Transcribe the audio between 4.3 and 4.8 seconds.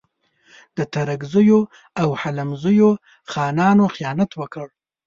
وکړ.